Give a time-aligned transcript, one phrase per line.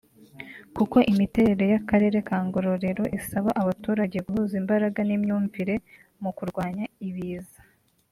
[0.75, 5.75] kuko imiterere y’Akarere ka Ngororero isaba abaturage guhuza imbaraga n’imyumvire
[6.23, 7.59] mu kurwanya ibiza